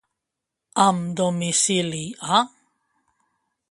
[0.85, 2.03] Amb domicili
[2.39, 2.43] a.